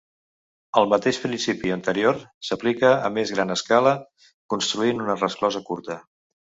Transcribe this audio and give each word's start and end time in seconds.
El 0.81 0.87
mateix 0.93 1.19
principi 1.25 1.73
anterior 1.75 2.19
s'aplica 2.49 2.93
a 2.97 3.13
més 3.21 3.37
gran 3.39 3.59
escala 3.59 3.95
construint 4.57 5.09
una 5.09 5.23
resclosa 5.25 5.67
curta. 5.73 6.05